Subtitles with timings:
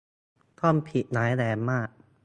[0.61, 1.89] ต้องผิดร้ายแรงมาก